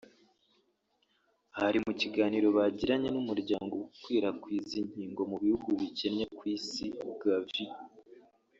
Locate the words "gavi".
7.21-7.65